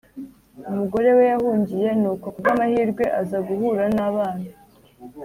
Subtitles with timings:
[0.69, 1.89] umugore we yahungiye.
[2.01, 4.47] nuko ku bw'amahirwe aza guhura n'abana